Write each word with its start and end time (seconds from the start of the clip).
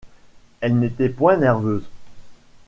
Elle 0.61 0.79
n’était 0.79 1.09
point 1.09 1.37
nerveuse. 1.37 1.87